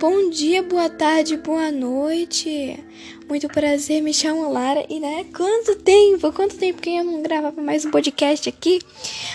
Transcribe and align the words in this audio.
Bom 0.00 0.30
dia, 0.30 0.62
boa 0.62 0.88
tarde, 0.88 1.36
boa 1.36 1.70
noite. 1.70 2.82
Muito 3.28 3.46
prazer, 3.48 4.00
me 4.00 4.14
chamo 4.14 4.50
Lara 4.50 4.82
e 4.88 4.98
né, 4.98 5.26
quanto 5.36 5.76
tempo, 5.76 6.32
quanto 6.32 6.56
tempo 6.56 6.80
que 6.80 6.88
eu 6.88 7.04
não 7.04 7.20
gravava 7.22 7.60
mais 7.60 7.84
um 7.84 7.90
podcast 7.90 8.48
aqui, 8.48 8.78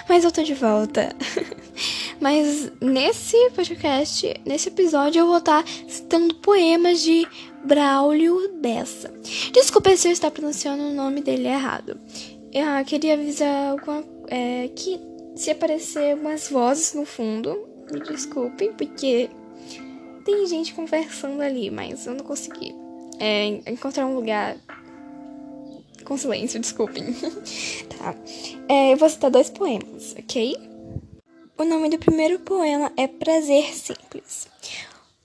mas 0.09 0.23
eu 0.23 0.31
tô 0.31 0.41
de 0.41 0.55
volta. 0.55 1.15
mas 2.19 2.71
nesse 2.81 3.37
podcast, 3.51 4.41
nesse 4.43 4.69
episódio 4.69 5.19
eu 5.19 5.27
vou 5.27 5.37
estar 5.37 5.61
tá 5.61 5.69
citando 5.87 6.33
poemas 6.33 6.99
de 6.99 7.27
Braulio 7.63 8.51
Bessa. 8.59 9.13
Desculpa 9.53 9.95
se 9.95 10.07
eu 10.07 10.13
estar 10.13 10.31
pronunciando 10.31 10.81
o 10.81 10.95
nome 10.95 11.21
dele 11.21 11.47
errado. 11.47 11.95
Eu 12.51 12.83
queria 12.85 13.13
avisar 13.13 13.69
alguma, 13.69 14.03
é, 14.29 14.67
que 14.75 14.99
se 15.35 15.51
aparecer 15.51 16.15
umas 16.15 16.49
vozes 16.49 16.95
no 16.95 17.05
fundo, 17.05 17.55
me 17.91 17.99
desculpem, 17.99 18.73
porque 18.73 19.29
tem 20.25 20.45
gente 20.47 20.73
conversando 20.73 21.41
ali, 21.41 21.69
mas 21.69 22.07
eu 22.07 22.15
não 22.15 22.25
consegui 22.25 22.75
é, 23.19 23.45
encontrar 23.71 24.07
um 24.07 24.15
lugar 24.15 24.57
com 26.03 26.17
silêncio, 26.17 26.59
desculpem. 26.59 27.13
tá. 27.97 28.15
É, 28.67 28.91
eu 28.91 28.97
vou 28.97 29.07
citar 29.07 29.31
dois 29.31 29.49
poemas, 29.49 30.15
ok? 30.17 30.55
O 31.57 31.63
nome 31.63 31.89
do 31.89 31.99
primeiro 31.99 32.39
poema 32.39 32.91
é 32.97 33.07
Prazer 33.07 33.73
Simples. 33.73 34.47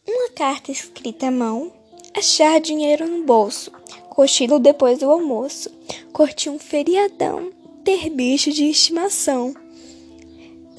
Uma 0.07 0.31
carta 0.31 0.71
escrita 0.71 1.29
à 1.29 1.31
mão, 1.31 1.73
achar 2.15 2.61
dinheiro 2.61 3.09
no 3.09 3.25
bolso, 3.25 3.73
cochilo 4.11 4.59
depois 4.59 4.99
do 4.99 5.11
almoço, 5.11 5.71
curtir 6.13 6.51
um 6.51 6.59
feriadão, 6.59 7.51
ter 7.85 8.11
bicho 8.11 8.53
de 8.53 8.65
estimação 8.67 9.55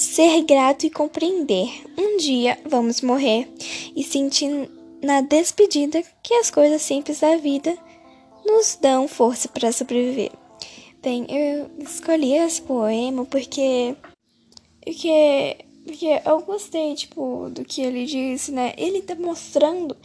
ser 0.01 0.43
grato 0.43 0.85
e 0.85 0.89
compreender. 0.89 1.69
Um 1.97 2.17
dia 2.17 2.57
vamos 2.65 3.01
morrer 3.01 3.47
e 3.95 4.03
sentir 4.03 4.69
na 5.01 5.21
despedida 5.21 6.03
que 6.23 6.33
as 6.33 6.49
coisas 6.49 6.81
simples 6.81 7.19
da 7.19 7.37
vida 7.37 7.77
nos 8.45 8.77
dão 8.81 9.07
força 9.07 9.47
para 9.47 9.71
sobreviver. 9.71 10.31
Bem, 11.01 11.25
eu 11.29 11.69
escolhi 11.79 12.33
esse 12.33 12.61
poema 12.61 13.25
porque 13.25 13.95
porque 14.83 15.57
porque 15.85 16.21
eu 16.25 16.41
gostei 16.41 16.95
tipo 16.95 17.49
do 17.49 17.63
que 17.63 17.81
ele 17.81 18.05
disse, 18.05 18.51
né? 18.51 18.73
Ele 18.77 19.01
tá 19.01 19.15
mostrando 19.15 19.95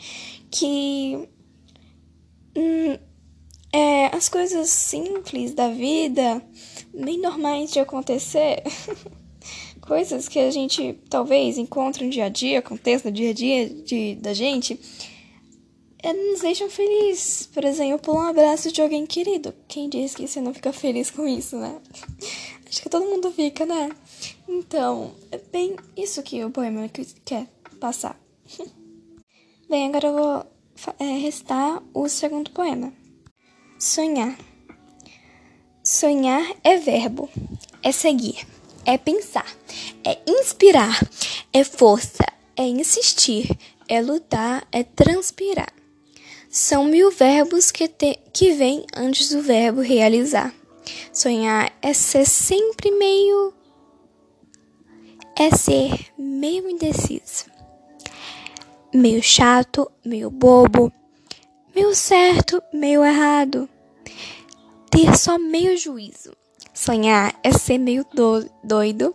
que 0.50 1.28
hum, 2.56 2.98
é, 3.72 4.06
as 4.14 4.28
coisas 4.28 4.69
simples 4.69 5.55
da 5.55 5.69
vida, 5.69 6.42
bem 6.94 7.19
normais 7.19 7.70
de 7.70 7.78
acontecer, 7.78 8.62
coisas 9.87 10.29
que 10.29 10.39
a 10.39 10.51
gente 10.51 10.98
talvez 11.09 11.56
encontre 11.56 12.05
no 12.05 12.11
dia 12.11 12.27
a 12.27 12.29
dia, 12.29 12.59
acontece 12.59 13.05
no 13.06 13.12
dia 13.12 13.31
a 13.31 13.33
dia 13.33 13.69
de, 13.69 14.17
da 14.17 14.34
gente, 14.34 14.78
é, 16.03 16.12
nos 16.12 16.41
deixam 16.41 16.69
felizes. 16.69 17.47
Por 17.47 17.65
exemplo, 17.65 18.15
um 18.15 18.20
abraço 18.20 18.70
de 18.70 18.83
alguém 18.83 19.06
querido. 19.06 19.55
Quem 19.69 19.89
diz 19.89 20.15
que 20.15 20.27
você 20.27 20.41
não 20.41 20.53
fica 20.53 20.73
feliz 20.73 21.11
com 21.11 21.27
isso, 21.27 21.56
né? 21.56 21.81
Acho 22.69 22.83
que 22.83 22.89
todo 22.89 23.06
mundo 23.06 23.31
fica, 23.31 23.65
né? 23.65 23.91
Então, 24.48 25.12
é 25.31 25.39
bem 25.39 25.77
isso 25.97 26.23
que 26.23 26.45
o 26.45 26.50
poema 26.50 26.89
quer 27.25 27.47
passar. 27.81 28.21
bem, 29.71 29.89
agora 29.89 30.09
eu 30.09 30.15
vou 30.15 30.47
é, 30.98 31.19
restar 31.19 31.83
o 31.95 32.09
segundo 32.09 32.50
poema. 32.50 32.93
Sonhar. 33.78 34.37
Sonhar 35.83 36.45
é 36.65 36.77
verbo, 36.78 37.28
é 37.81 37.93
seguir 37.93 38.45
é 38.87 38.97
pensar, 38.97 39.47
é 40.05 40.19
inspirar, 40.27 41.01
é 41.53 41.65
força, 41.65 42.25
é 42.56 42.62
insistir, 42.62 43.51
é 43.89 44.01
lutar, 44.01 44.67
é 44.70 44.84
transpirar. 44.84 45.73
São 46.48 46.84
mil 46.84 47.11
verbos 47.11 47.73
que, 47.73 47.89
te, 47.89 48.19
que 48.33 48.53
vêm 48.53 48.87
antes 48.97 49.31
do 49.31 49.43
verbo 49.43 49.81
realizar. 49.81 50.55
Sonhar 51.12 51.72
é 51.83 51.93
ser 51.93 52.25
sempre 52.25 52.93
meio. 52.93 53.53
É 55.37 55.50
ser 55.55 55.91
meio 56.16 56.71
indeciso. 56.71 57.47
Meio 58.94 59.22
chato, 59.22 59.91
meio 60.05 60.31
bobo, 60.31 60.91
meio 61.75 61.94
certo, 61.94 62.62
meio 62.72 63.05
errado. 63.05 63.69
Ter 64.89 65.15
só 65.19 65.39
meio 65.39 65.77
juízo 65.77 66.33
Sonhar 66.86 67.34
é 67.42 67.50
ser 67.50 67.78
meio 67.78 68.06
do 68.14 68.48
doido, 68.62 69.12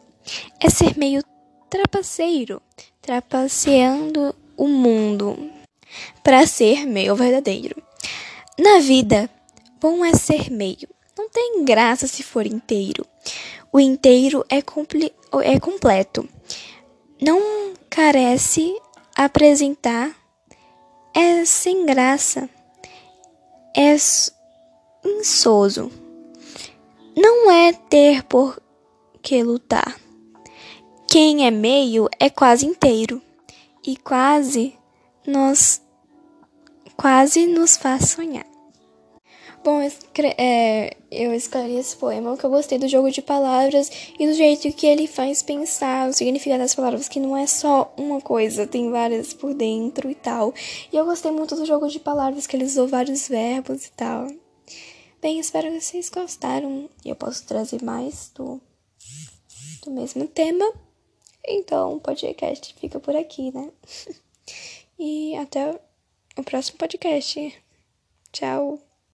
é 0.59 0.69
ser 0.69 0.97
meio 0.97 1.23
trapaceiro, 1.69 2.61
trapaceando 3.01 4.35
o 4.57 4.67
mundo 4.67 5.49
para 6.21 6.45
ser 6.45 6.85
meio 6.85 7.15
verdadeiro. 7.15 7.81
Na 8.59 8.81
vida, 8.81 9.29
bom 9.79 10.03
é 10.03 10.13
ser 10.13 10.51
meio. 10.51 10.89
Não 11.17 11.29
tem 11.29 11.63
graça 11.63 12.07
se 12.07 12.23
for 12.23 12.45
inteiro. 12.45 13.05
O 13.71 13.79
inteiro 13.79 14.45
é, 14.49 14.57
é 14.57 15.57
completo. 15.57 16.27
Não 17.21 17.71
carece 17.89 18.77
apresentar. 19.15 20.13
É 21.15 21.45
sem 21.45 21.85
graça. 21.85 22.49
É 23.73 23.95
insoso 25.05 25.89
não 27.16 27.51
é 27.51 27.73
ter 27.73 28.23
por 28.23 28.61
que 29.22 29.44
lutar. 29.44 29.99
Quem 31.07 31.45
é 31.45 31.51
meio 31.51 32.07
é 32.19 32.29
quase 32.29 32.66
inteiro 32.66 33.22
e 33.85 33.97
quase 33.97 34.73
nos 35.27 35.81
quase 36.95 37.47
nos 37.47 37.77
faz 37.77 38.11
sonhar. 38.11 38.45
Bom, 39.63 39.79
é, 40.39 40.97
eu 41.11 41.35
escolhi 41.35 41.77
esse 41.77 41.95
poema 41.95 42.31
porque 42.31 42.45
eu 42.47 42.50
gostei 42.50 42.79
do 42.79 42.88
jogo 42.88 43.11
de 43.11 43.21
palavras 43.21 43.91
e 44.19 44.25
do 44.25 44.33
jeito 44.33 44.71
que 44.73 44.88
ele 44.88 45.05
faz 45.05 45.44
pensar 45.44 46.09
o 46.09 46.13
significado 46.13 46.63
das 46.63 46.73
palavras, 46.73 47.07
que 47.07 47.19
não 47.19 47.38
é 47.38 47.45
só 47.45 47.94
uma 47.95 48.19
coisa, 48.19 48.66
tem 48.66 48.89
várias 48.89 49.33
por 49.33 49.53
dentro 49.53 50.09
e 50.09 50.16
tal. 50.16 50.51
E 50.91 50.97
eu 50.97 51.05
gostei 51.05 51.29
muito 51.29 51.55
do 51.55 51.66
jogo 51.66 51.88
de 51.88 52.00
palavras, 52.00 52.47
que 52.47 52.55
ele 52.55 52.66
usou 52.66 52.88
vários 52.88 53.27
verbos 53.27 53.85
e 53.85 53.91
tal. 53.91 54.27
Bem, 55.21 55.39
espero 55.39 55.71
que 55.71 55.79
vocês 55.79 56.09
gostaram 56.09 56.89
e 57.05 57.09
eu 57.09 57.15
posso 57.15 57.45
trazer 57.45 57.83
mais 57.83 58.31
do, 58.33 58.59
do 59.83 59.91
mesmo 59.91 60.27
tema. 60.27 60.65
Então, 61.45 61.93
o 61.93 62.01
podcast 62.01 62.73
fica 62.79 62.99
por 62.99 63.15
aqui, 63.15 63.51
né? 63.51 63.71
E 65.03 65.35
até 65.37 65.79
o 66.37 66.43
próximo 66.43 66.77
podcast. 66.77 67.63
Tchau! 68.31 68.91